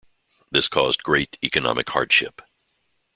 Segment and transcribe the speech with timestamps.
[0.49, 2.41] This caused great economic hardship.